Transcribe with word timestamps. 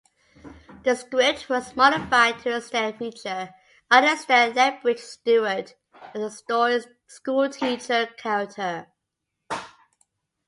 The 0.83 0.95
script 0.95 1.47
was 1.47 1.75
modified 1.75 2.39
to 2.39 2.55
instead 2.55 2.97
feature 2.97 3.53
Alistair 3.91 4.49
Lethbridge-Stewart 4.51 5.75
as 6.15 6.15
the 6.19 6.31
story's 6.31 6.87
schoolteacher 7.05 8.07
character. 8.17 8.87